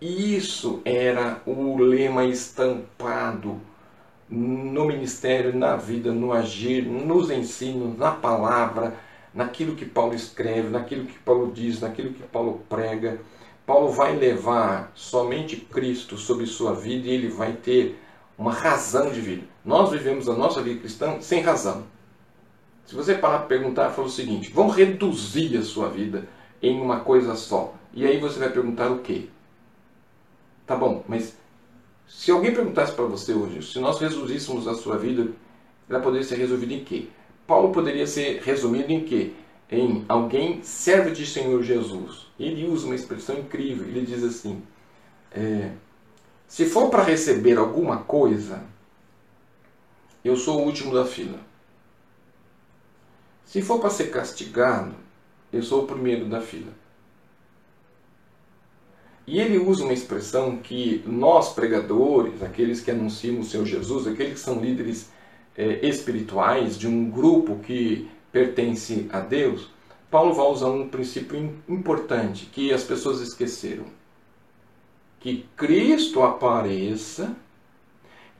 [0.00, 3.60] Isso era o lema estampado
[4.28, 8.96] no ministério, na vida, no agir, nos ensinos, na palavra,
[9.32, 13.20] naquilo que Paulo escreve, naquilo que Paulo diz, naquilo que Paulo prega.
[13.66, 17.98] Paulo vai levar somente Cristo sobre sua vida e ele vai ter
[18.36, 19.53] uma razão de vida.
[19.64, 21.84] Nós vivemos a nossa vida cristã sem razão.
[22.84, 26.28] Se você parar para perguntar, fala o seguinte: vamos reduzir a sua vida
[26.62, 27.74] em uma coisa só.
[27.92, 29.28] E aí você vai perguntar o quê?
[30.66, 31.36] Tá bom, mas
[32.06, 35.28] se alguém perguntasse para você hoje, se nós reduzíssemos a sua vida,
[35.88, 37.08] ela poderia ser resolvida em quê?
[37.46, 39.32] Paulo poderia ser resumido em quê?
[39.70, 42.26] Em alguém serve de Senhor Jesus.
[42.38, 43.86] Ele usa uma expressão incrível.
[43.86, 44.62] Ele diz assim:
[45.32, 45.70] é,
[46.46, 48.62] se for para receber alguma coisa,
[50.24, 51.38] eu sou o último da fila.
[53.44, 54.94] Se for para ser castigado,
[55.52, 56.72] eu sou o primeiro da fila.
[59.26, 64.34] E ele usa uma expressão que nós, pregadores, aqueles que anunciam o Senhor Jesus, aqueles
[64.34, 65.10] que são líderes
[65.56, 69.70] é, espirituais de um grupo que pertence a Deus,
[70.10, 73.84] Paulo vai usar um princípio importante que as pessoas esqueceram
[75.24, 77.34] que Cristo apareça,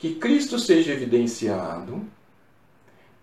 [0.05, 2.05] que Cristo seja evidenciado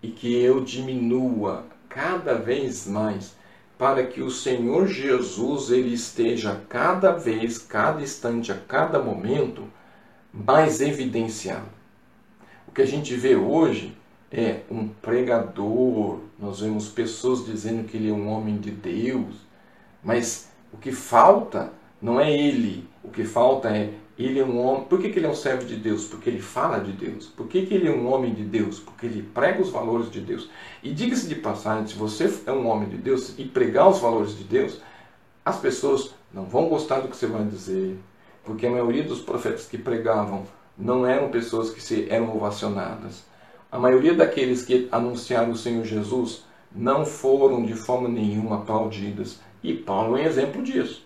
[0.02, 3.36] e que eu diminua cada vez mais
[3.78, 9.62] para que o Senhor Jesus ele esteja cada vez, cada instante, a cada momento
[10.34, 11.68] mais evidenciado.
[12.66, 13.96] O que a gente vê hoje
[14.28, 19.36] é um pregador, nós vemos pessoas dizendo que ele é um homem de Deus,
[20.02, 24.84] mas o que falta não é ele, o que falta é ele é um homem.
[24.84, 26.04] Por que, que ele é um servo de Deus?
[26.04, 27.26] Porque ele fala de Deus.
[27.26, 28.78] Por que, que ele é um homem de Deus?
[28.78, 30.50] Porque ele prega os valores de Deus.
[30.82, 34.36] E diga-se de passagem, se você é um homem de Deus e pregar os valores
[34.36, 34.80] de Deus,
[35.44, 37.98] as pessoas não vão gostar do que você vai dizer,
[38.44, 40.44] porque a maioria dos profetas que pregavam
[40.76, 43.24] não eram pessoas que se, eram ovacionadas.
[43.70, 46.44] A maioria daqueles que anunciaram o Senhor Jesus
[46.74, 49.40] não foram de forma nenhuma aplaudidas.
[49.62, 51.04] E Paulo é um exemplo disso.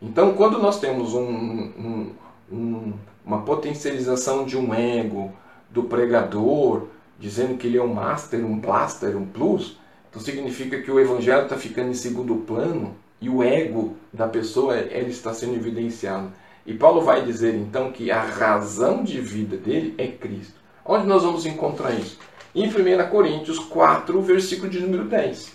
[0.00, 2.10] Então, quando nós temos um, um,
[2.52, 2.92] um,
[3.24, 5.32] uma potencialização de um ego,
[5.74, 6.86] do pregador,
[7.18, 9.76] dizendo que ele é um master, um blaster, um plus,
[10.08, 14.76] então significa que o evangelho está ficando em segundo plano e o ego da pessoa
[14.76, 16.30] ele está sendo evidenciado.
[16.64, 20.54] E Paulo vai dizer então que a razão de vida dele é Cristo.
[20.84, 22.18] Onde nós vamos encontrar isso?
[22.54, 25.52] Em 1 Coríntios 4, versículo de número 10.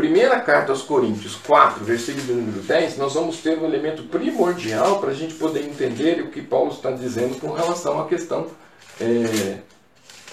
[0.00, 4.98] Primeira carta aos Coríntios 4, versículo de número 10, nós vamos ter um elemento primordial
[4.98, 8.50] para a gente poder entender o que Paulo está dizendo com relação à questão
[8.98, 9.60] é,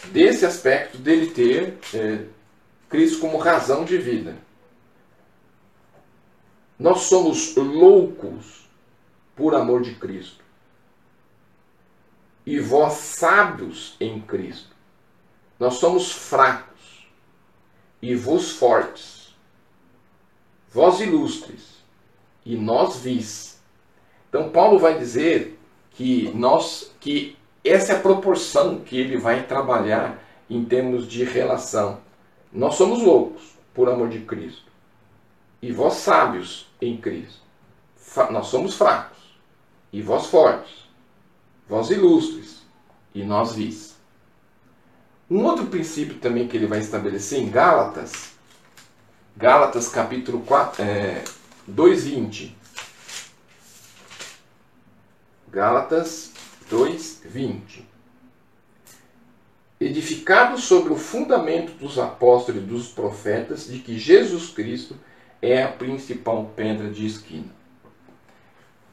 [0.05, 2.23] desse aspecto dele ter é,
[2.87, 4.37] Cristo como razão de vida.
[6.79, 8.69] Nós somos loucos
[9.35, 10.45] por amor de Cristo.
[12.45, 14.73] E vós sábios em Cristo.
[15.59, 17.05] Nós somos fracos
[18.01, 19.16] e vos fortes
[20.71, 21.77] vós ilustres,
[22.45, 23.59] e nós vis.
[24.29, 25.59] Então Paulo vai dizer
[25.91, 31.99] que nós que essa é a proporção que ele vai trabalhar em termos de relação.
[32.51, 34.71] Nós somos loucos por amor de Cristo.
[35.61, 37.41] E vós sábios em Cristo.
[38.31, 39.17] Nós somos fracos.
[39.91, 40.87] E vós fortes.
[41.67, 42.61] Vós ilustres.
[43.13, 43.97] E nós vis.
[45.29, 48.36] Um outro princípio também que ele vai estabelecer em Gálatas
[49.37, 51.23] Gálatas capítulo 4, é,
[51.69, 52.53] 2,20.
[55.51, 56.31] Gálatas
[56.71, 57.83] 2,20.
[59.79, 64.95] Edificado sobre o fundamento dos apóstolos e dos profetas de que Jesus Cristo
[65.39, 67.55] é a principal pedra de esquina.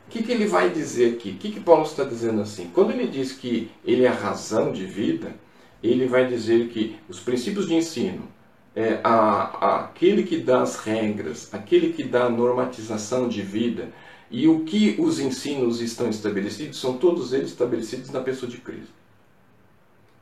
[0.07, 1.31] O que, que ele vai dizer aqui?
[1.31, 2.71] O que, que Paulo está dizendo assim?
[2.75, 5.35] Quando ele diz que ele é a razão de vida,
[5.83, 8.34] ele vai dizer que os princípios de ensino,
[8.75, 13.91] é, a, a, aquele que dá as regras, aquele que dá a normatização de vida
[14.31, 18.93] e o que os ensinos estão estabelecidos, são todos eles estabelecidos na pessoa de Cristo.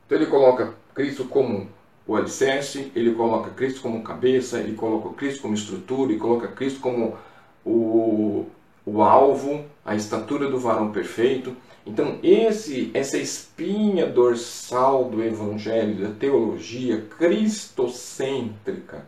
[0.05, 1.67] Então ele coloca Cristo como
[2.05, 6.79] o alicerce, ele coloca Cristo como cabeça, ele coloca Cristo como estrutura, e coloca Cristo
[6.79, 7.17] como
[7.65, 8.45] o,
[8.85, 11.55] o alvo, a estatura do varão perfeito.
[11.85, 19.05] Então, esse, essa espinha dorsal do Evangelho, da teologia cristocêntrica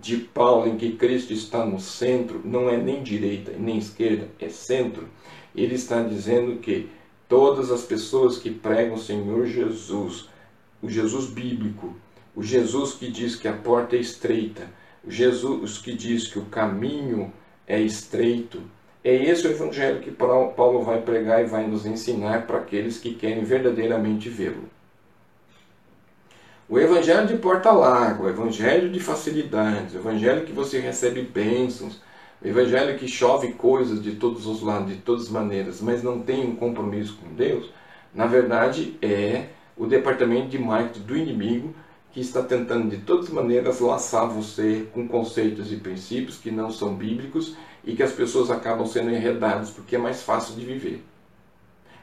[0.00, 4.50] de Paulo, em que Cristo está no centro, não é nem direita nem esquerda, é
[4.50, 5.08] centro.
[5.54, 6.90] Ele está dizendo que
[7.28, 10.28] todas as pessoas que pregam o Senhor Jesus,
[10.82, 11.94] o Jesus bíblico,
[12.36, 14.68] o Jesus que diz que a porta é estreita,
[15.04, 17.32] o Jesus que diz que o caminho
[17.66, 18.62] é estreito,
[19.02, 23.14] é esse o evangelho que Paulo vai pregar e vai nos ensinar para aqueles que
[23.14, 24.68] querem verdadeiramente vê-lo.
[26.68, 32.00] O evangelho de porta larga, o evangelho de facilidades, o evangelho que você recebe bênçãos,
[32.40, 36.20] o evangelho que chove coisas de todos os lados, de todas as maneiras, mas não
[36.20, 37.72] tem um compromisso com Deus,
[38.14, 41.74] na verdade é o departamento de marketing do inimigo
[42.12, 46.70] que está tentando de todas as maneiras laçar você com conceitos e princípios que não
[46.70, 51.04] são bíblicos e que as pessoas acabam sendo enredadas porque é mais fácil de viver.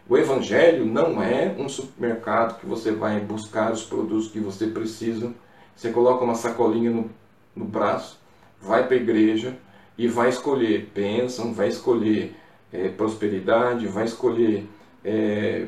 [0.09, 5.33] O Evangelho não é um supermercado que você vai buscar os produtos que você precisa,
[5.75, 7.09] você coloca uma sacolinha no,
[7.55, 8.17] no braço,
[8.61, 9.57] vai para a igreja
[9.97, 12.35] e vai escolher bênção, vai escolher
[12.71, 14.67] é, prosperidade, vai escolher
[15.03, 15.67] é,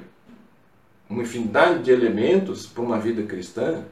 [1.10, 3.84] uma infinidade de elementos para uma vida cristã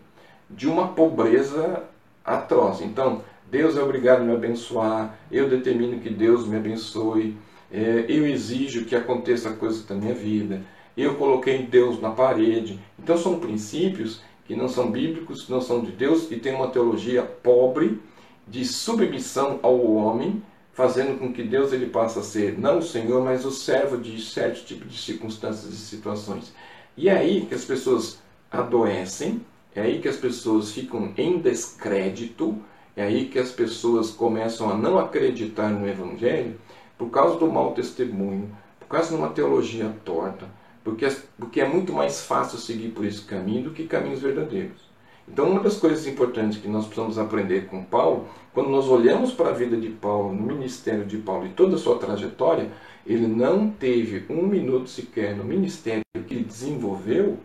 [0.50, 1.84] de uma pobreza
[2.24, 2.82] atroz.
[2.82, 7.38] Então, Deus é obrigado a me abençoar, eu determino que Deus me abençoe,
[7.72, 10.62] é, eu exijo que aconteça coisas da minha vida,
[10.98, 12.80] eu coloquei Deus na parede.
[12.98, 17.22] Então são princípios que não são bíblicos, não são de Deus e tem uma teologia
[17.22, 18.02] pobre
[18.48, 20.42] de submissão ao homem,
[20.74, 24.22] fazendo com que Deus ele passe a ser não o Senhor, mas o servo de
[24.22, 26.54] certos tipos de circunstâncias e situações.
[26.96, 28.20] E é aí que as pessoas
[28.52, 29.42] adoecem,
[29.76, 32.58] é aí que as pessoas ficam em descrédito,
[32.98, 36.60] é aí que as pessoas começam a não acreditar no Evangelho
[36.98, 40.48] por causa do mau testemunho, por causa de uma teologia torta,
[40.84, 44.88] Porque, porque é muito mais fácil seguir por esse caminho do que caminhos verdadeiros.
[45.28, 49.50] Então, uma das coisas importantes que nós precisamos aprender com Paulo, quando nós olhamos para
[49.50, 52.72] a vida de Paulo, no ministério de Paulo e toda a sua trajetória,
[53.06, 57.38] ele não teve um minuto sequer no ministério que ele desenvolveu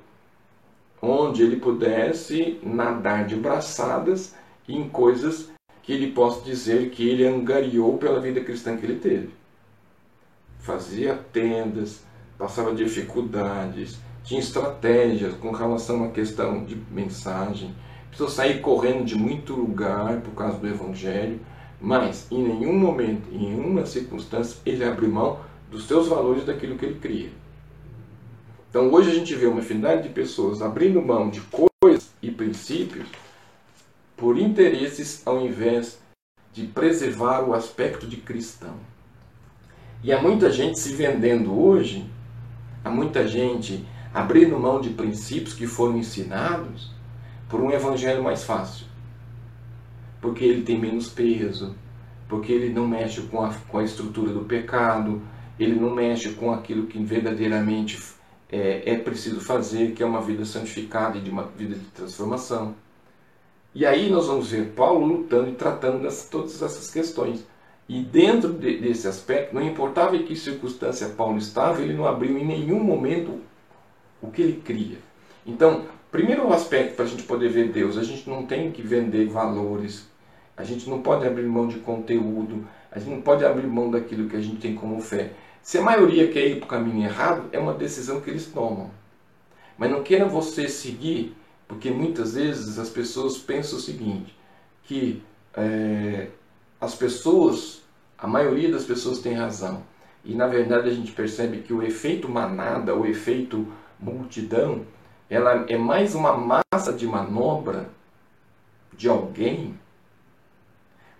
[1.02, 4.34] onde ele pudesse nadar de braçadas
[4.68, 5.50] em coisas
[5.82, 9.30] que ele possa dizer que ele angariou pela vida cristã que ele teve.
[10.60, 12.02] Fazia tendas,
[12.38, 17.74] passava dificuldades, tinha estratégias com relação à questão de mensagem,
[18.08, 21.40] precisou sair correndo de muito lugar por causa do Evangelho,
[21.80, 26.84] mas em nenhum momento, em nenhuma circunstância, ele abriu mão dos seus valores daquilo que
[26.84, 27.30] ele cria.
[28.70, 33.08] Então hoje a gente vê uma infinidade de pessoas abrindo mão de coisas e princípios
[34.22, 36.00] por interesses ao invés
[36.52, 38.76] de preservar o aspecto de cristão.
[40.00, 42.08] E há muita gente se vendendo hoje,
[42.84, 46.92] há muita gente abrindo mão de princípios que foram ensinados
[47.48, 48.86] por um evangelho mais fácil.
[50.20, 51.74] Porque ele tem menos peso,
[52.28, 55.20] porque ele não mexe com a, com a estrutura do pecado,
[55.58, 58.00] ele não mexe com aquilo que verdadeiramente
[58.48, 62.76] é, é preciso fazer, que é uma vida santificada e de uma vida de transformação.
[63.74, 67.44] E aí nós vamos ver Paulo lutando e tratando dessas, todas essas questões.
[67.88, 72.36] E dentro de, desse aspecto, não importava em que circunstância Paulo estava, ele não abriu
[72.38, 73.40] em nenhum momento
[74.20, 74.98] o que ele cria.
[75.46, 79.26] Então, primeiro aspecto para a gente poder ver Deus, a gente não tem que vender
[79.26, 80.06] valores,
[80.56, 84.28] a gente não pode abrir mão de conteúdo, a gente não pode abrir mão daquilo
[84.28, 85.32] que a gente tem como fé.
[85.62, 88.90] Se a maioria quer ir para o caminho errado, é uma decisão que eles tomam.
[89.78, 91.34] Mas não queira você seguir,
[91.72, 94.36] porque muitas vezes as pessoas pensam o seguinte,
[94.82, 95.22] que
[95.54, 96.28] é,
[96.78, 97.82] as pessoas,
[98.18, 99.82] a maioria das pessoas tem razão.
[100.22, 103.66] E na verdade a gente percebe que o efeito manada, o efeito
[103.98, 104.84] multidão,
[105.30, 107.88] ela é mais uma massa de manobra
[108.94, 109.74] de alguém,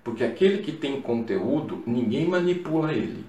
[0.05, 3.25] porque aquele que tem conteúdo, ninguém manipula ele.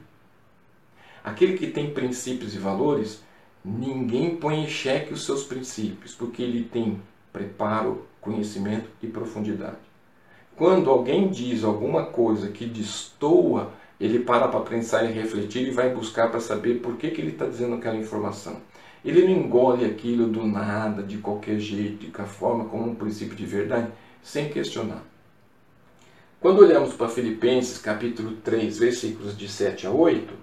[1.23, 3.23] Aquele que tem princípios e valores,
[3.63, 7.01] ninguém põe em xeque os seus princípios, porque ele tem
[7.33, 9.77] preparo, conhecimento e profundidade.
[10.55, 15.93] Quando alguém diz alguma coisa que destoa, ele para para pensar e refletir e vai
[15.93, 18.57] buscar para saber por que, que ele está dizendo aquela informação.
[19.03, 23.35] Ele não engole aquilo do nada, de qualquer jeito, de qualquer forma, como um princípio
[23.35, 25.03] de verdade, sem questionar.
[26.39, 30.33] Quando olhamos para Filipenses capítulo 3, versículos de 7 a 8,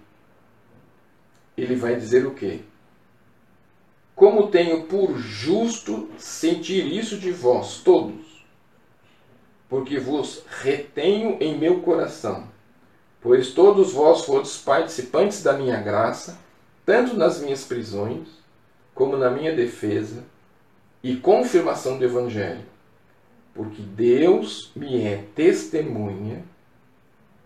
[1.57, 2.61] ele vai dizer o quê?
[4.21, 8.45] Como tenho por justo sentir isso de vós todos,
[9.67, 12.45] porque vos retenho em meu coração,
[13.23, 16.39] pois todos vós fostes participantes da minha graça,
[16.85, 18.29] tanto nas minhas prisões,
[18.95, 20.23] como na minha defesa
[21.03, 22.67] e confirmação do Evangelho.
[23.55, 26.45] Porque Deus me é testemunha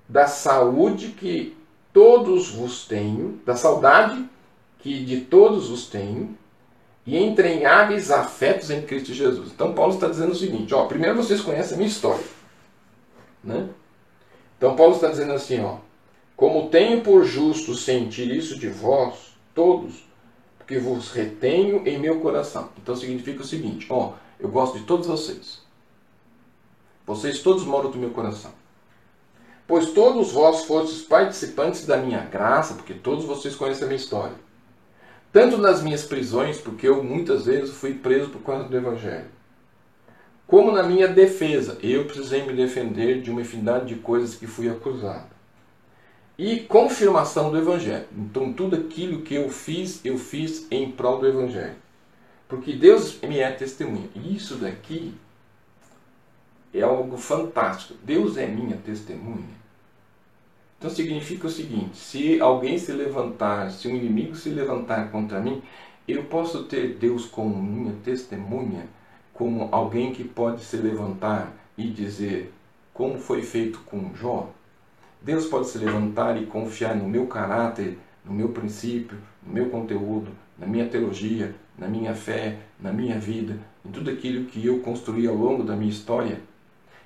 [0.09, 1.57] da saúde que
[1.93, 4.29] todos vos tenho, da saudade
[4.81, 6.37] que de todos vos tenho,
[7.07, 9.51] e entranháveis afetos em Cristo Jesus.
[9.53, 12.25] Então Paulo está dizendo o seguinte, ó, primeiro vocês conhecem a minha história.
[13.43, 13.69] Né?
[14.57, 15.77] Então Paulo está dizendo assim, ó,
[16.37, 20.05] como tenho por justo sentir isso de vós, todos,
[20.59, 22.71] porque vos retenho em meu coração.
[22.83, 25.63] Então significa o seguinte, ó, eu gosto de todos vocês.
[27.07, 28.53] Vocês todos moram do meu coração.
[29.67, 34.37] Pois todos vós fostes participantes da minha graça, porque todos vocês conhecem a minha história.
[35.35, 39.27] Tanto nas minhas prisões, porque eu muitas vezes fui preso por causa do Evangelho,
[40.47, 44.69] como na minha defesa, eu precisei me defender de uma infinidade de coisas que fui
[44.69, 45.27] acusado.
[46.39, 48.07] E confirmação do Evangelho.
[48.17, 51.75] Então, tudo aquilo que eu fiz, eu fiz em prol do Evangelho.
[52.47, 54.09] Porque Deus me é testemunha.
[54.15, 55.15] E isso daqui
[56.73, 57.99] é algo fantástico.
[58.05, 59.64] Deus é minha testemunha.
[60.79, 65.63] Então significa o seguinte: se alguém se levantar, se um inimigo se levantar contra mim,
[66.07, 68.87] eu posso ter Deus como minha testemunha,
[69.33, 72.53] como alguém que pode se levantar e dizer
[72.93, 74.51] como foi feito com Jó.
[75.23, 80.31] Deus pode se levantar e confiar no meu caráter, no meu princípio, no meu conteúdo,
[80.59, 85.27] na minha teologia, na minha fé, na minha vida, em tudo aquilo que eu construí
[85.27, 86.39] ao longo da minha história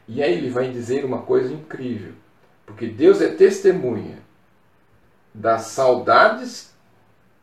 [0.08, 2.14] e aí ele vai dizer uma coisa incrível,
[2.68, 4.18] porque Deus é testemunha
[5.32, 6.70] das saudades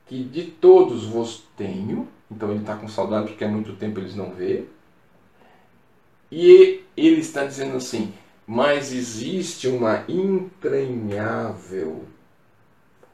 [0.05, 2.07] que de todos vos tenho.
[2.29, 4.65] Então ele está com saudade porque há muito tempo eles não vê.
[6.31, 8.13] E ele está dizendo assim:
[8.45, 12.05] mas existe uma entranhável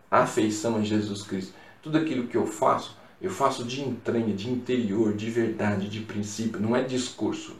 [0.09, 1.53] afeição a Jesus Cristo.
[1.82, 6.59] Tudo aquilo que eu faço Eu faço de entranha, de interior, de verdade, de princípio,
[6.59, 7.55] não é discurso.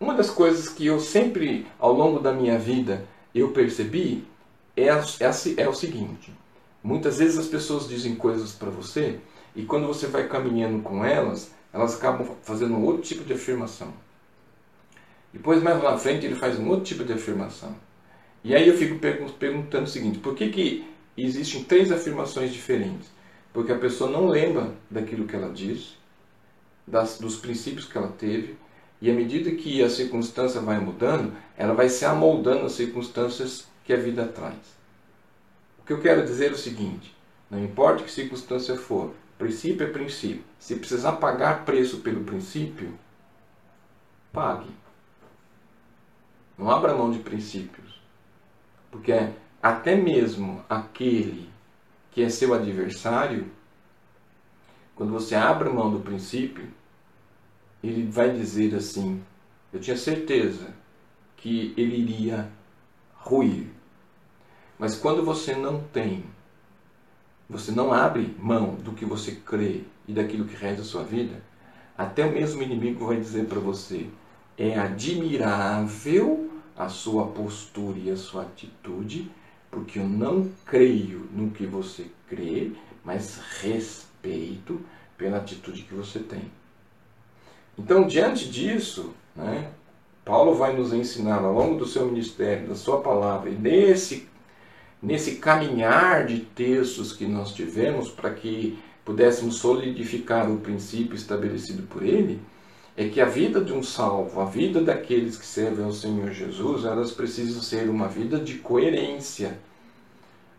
[0.00, 4.24] Uma das coisas que eu sempre, ao longo da minha vida, eu percebi
[4.76, 6.32] é, é, é o seguinte:
[6.82, 9.18] muitas vezes as pessoas dizem coisas para você
[9.56, 13.92] e quando você vai caminhando com elas, elas acabam fazendo outro tipo de afirmação.
[15.32, 17.74] Depois, mais lá na frente, ele faz um outro tipo de afirmação.
[18.44, 18.98] E aí eu fico
[19.38, 23.10] perguntando o seguinte: por que, que existem três afirmações diferentes?
[23.52, 25.94] Porque a pessoa não lembra daquilo que ela disse,
[26.86, 28.56] das, dos princípios que ela teve,
[29.00, 33.92] e à medida que a circunstância vai mudando, ela vai se amoldando às circunstâncias que
[33.92, 34.56] a vida traz.
[35.78, 37.16] O que eu quero dizer é o seguinte:
[37.50, 40.44] não importa que circunstância for, princípio é princípio.
[40.58, 42.92] Se precisar pagar preço pelo princípio,
[44.32, 44.70] pague.
[46.58, 48.00] Não abra mão de princípios.
[48.90, 49.12] Porque
[49.62, 51.48] até mesmo aquele
[52.10, 53.46] que é seu adversário,
[54.96, 56.68] quando você abre mão do princípio,
[57.82, 59.22] ele vai dizer assim:
[59.72, 60.74] Eu tinha certeza
[61.36, 62.50] que ele iria
[63.14, 63.68] ruir.
[64.78, 66.24] Mas quando você não tem,
[67.48, 71.42] você não abre mão do que você crê e daquilo que rege a sua vida,
[71.96, 74.06] até o mesmo inimigo vai dizer para você:
[74.56, 79.30] é admirável a sua postura e a sua atitude,
[79.70, 82.72] porque eu não creio no que você crê,
[83.04, 84.80] mas respeito
[85.16, 86.50] pela atitude que você tem.
[87.78, 89.70] Então, diante disso, né,
[90.24, 94.28] Paulo vai nos ensinar ao longo do seu ministério, da sua palavra, e nesse,
[95.00, 102.02] nesse caminhar de textos que nós tivemos para que pudéssemos solidificar o princípio estabelecido por
[102.02, 102.40] ele,
[102.96, 106.84] é que a vida de um salvo, a vida daqueles que servem ao Senhor Jesus,
[106.84, 109.56] elas precisam ser uma vida de coerência.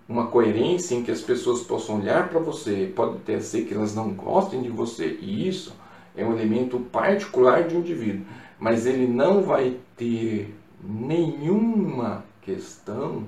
[0.07, 3.93] Uma coerência em que as pessoas possam olhar para você, pode até ser que elas
[3.93, 5.73] não gostem de você, e isso
[6.19, 8.25] é um elemento particular de um indivíduo,
[8.59, 10.53] mas ele não vai ter
[10.83, 13.25] nenhuma questão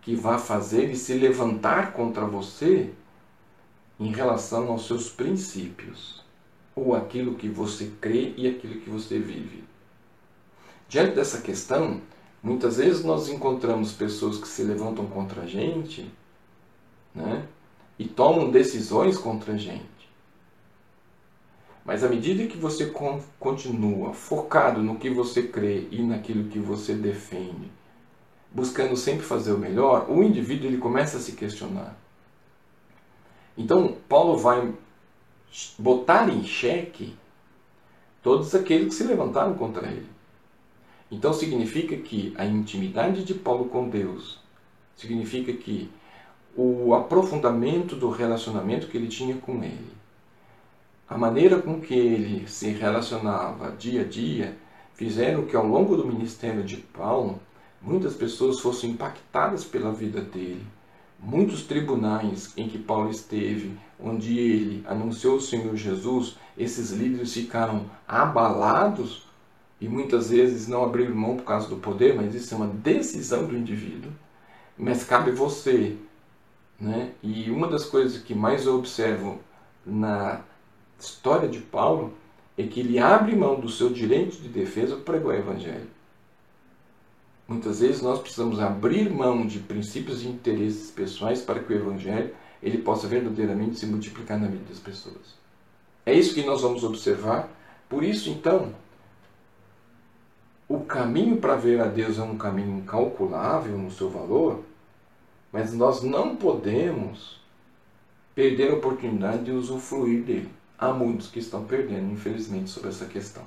[0.00, 2.90] que vá fazer ele se levantar contra você
[3.98, 6.24] em relação aos seus princípios
[6.74, 9.64] ou aquilo que você crê e aquilo que você vive.
[10.88, 12.00] Diante dessa questão,
[12.42, 16.10] muitas vezes nós encontramos pessoas que se levantam contra a gente
[17.14, 17.46] né,
[17.98, 19.95] e tomam decisões contra a gente.
[21.86, 22.92] Mas à medida que você
[23.38, 27.70] continua focado no que você crê e naquilo que você defende,
[28.50, 31.96] buscando sempre fazer o melhor, o indivíduo ele começa a se questionar.
[33.56, 34.74] Então, Paulo vai
[35.78, 37.14] botar em xeque
[38.22, 40.08] todos aqueles que se levantaram contra ele.
[41.10, 44.40] Então significa que a intimidade de Paulo com Deus
[44.96, 45.88] significa que
[46.56, 49.95] o aprofundamento do relacionamento que ele tinha com ele,
[51.08, 54.56] a maneira com que ele se relacionava dia a dia,
[54.94, 57.40] fizeram que ao longo do ministério de Paulo
[57.80, 60.66] muitas pessoas fossem impactadas pela vida dele
[61.18, 67.86] muitos tribunais em que Paulo esteve, onde ele anunciou o Senhor Jesus, esses líderes ficaram
[68.06, 69.26] abalados
[69.80, 73.46] e muitas vezes não abriram mão por causa do poder, mas isso é uma decisão
[73.46, 74.10] do indivíduo.
[74.78, 75.96] Mas cabe você.
[76.78, 77.12] Né?
[77.22, 79.40] E uma das coisas que mais eu observo
[79.84, 80.40] na
[80.98, 82.12] história de Paulo
[82.56, 85.88] é que ele abre mão do seu direito de defesa para pregar o Evangelho.
[87.46, 92.34] Muitas vezes nós precisamos abrir mão de princípios e interesses pessoais para que o Evangelho
[92.62, 95.36] ele possa verdadeiramente se multiplicar na vida das pessoas.
[96.04, 97.48] É isso que nós vamos observar.
[97.88, 98.74] Por isso, então,
[100.68, 104.64] o caminho para ver a Deus é um caminho incalculável no seu valor,
[105.52, 107.40] mas nós não podemos
[108.34, 110.50] perder a oportunidade de usufruir dele.
[110.78, 113.42] Há muitos que estão perdendo, infelizmente, sobre essa questão.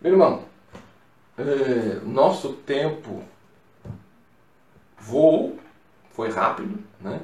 [0.00, 0.42] Meu irmão,
[1.36, 3.22] é, nosso tempo
[4.98, 5.58] voou,
[6.12, 7.20] foi rápido, né?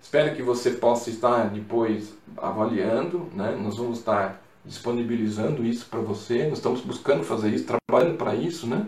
[0.00, 3.56] Espero que você possa estar depois avaliando, né?
[3.60, 8.66] Nós vamos estar disponibilizando isso para você, nós estamos buscando fazer isso, trabalhando para isso,
[8.66, 8.86] né?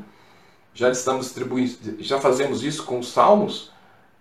[0.75, 3.73] Já estamos distribuindo, já fazemos isso com os salmos.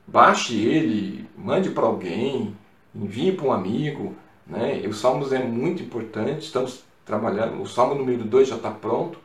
[0.07, 2.55] Baixe ele, mande para alguém,
[2.93, 4.85] envie para um amigo, né?
[4.87, 9.19] Os salmos é muito importante, estamos trabalhando, o salmo número 2 já está pronto.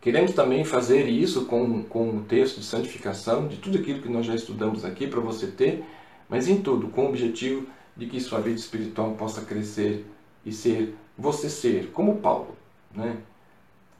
[0.00, 4.26] Queremos também fazer isso com, com o texto de santificação, de tudo aquilo que nós
[4.26, 5.84] já estudamos aqui, para você ter,
[6.28, 7.66] mas em tudo, com o objetivo
[7.96, 10.04] de que sua vida espiritual possa crescer
[10.44, 12.56] e ser, você ser, como Paulo.
[12.92, 13.18] Né?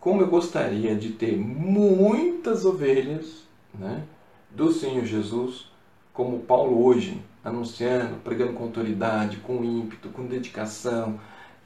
[0.01, 4.03] Como eu gostaria de ter muitas ovelhas né,
[4.51, 5.71] do Senhor Jesus,
[6.13, 11.19] como Paulo hoje anunciando, pregando com autoridade, com ímpeto, com dedicação,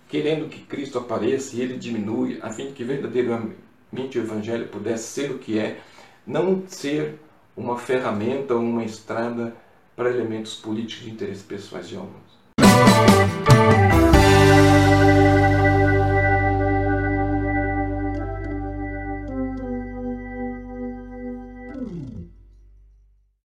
[0.08, 5.04] querendo que Cristo apareça e ele diminui, a fim de que verdadeiramente o Evangelho pudesse
[5.04, 5.80] ser o que é,
[6.26, 7.18] não ser
[7.56, 9.54] uma ferramenta ou uma estrada
[9.94, 13.85] para elementos políticos de interesses pessoais de alguns.